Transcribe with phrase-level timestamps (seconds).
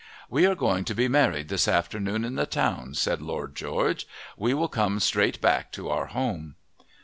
[0.31, 4.07] "We are going to be married this afternoon, in the town," said Lord George.
[4.35, 6.55] "We will come straight back to our home."